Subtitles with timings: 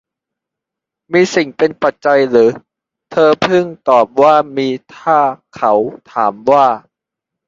[1.13, 2.49] มีสิ่งเป็นปัจจัยหรือ
[3.11, 5.19] เธอพึงตอบว่ามีถ้า
[5.55, 5.73] เขา
[6.11, 6.65] ถามว่า